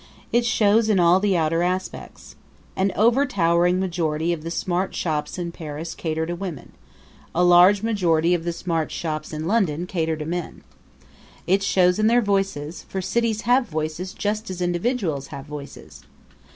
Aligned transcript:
It 0.33 0.45
shows 0.47 0.89
in 0.89 0.99
all 0.99 1.19
the 1.19 1.37
outer 1.37 1.61
aspects. 1.61 2.35
An 2.75 2.91
overtowering 2.95 3.79
majority 3.79 4.33
of 4.33 4.41
the 4.41 4.49
smart 4.49 4.95
shops 4.95 5.37
in 5.37 5.51
Paris 5.51 5.93
cater 5.93 6.25
to 6.25 6.33
women; 6.35 6.71
a 7.35 7.43
large 7.43 7.83
majority 7.83 8.33
of 8.33 8.43
the 8.43 8.51
smart 8.51 8.89
shops 8.91 9.31
in 9.31 9.45
London 9.45 9.85
cater 9.85 10.15
to 10.17 10.25
men. 10.25 10.63
It 11.45 11.61
shows 11.61 11.99
in 11.99 12.07
their 12.07 12.23
voices; 12.23 12.81
for 12.89 12.99
cities 12.99 13.41
have 13.41 13.67
voices 13.67 14.15
just 14.15 14.49
as 14.49 14.59
individuals 14.59 15.27
have 15.27 15.45
voices. 15.45 16.01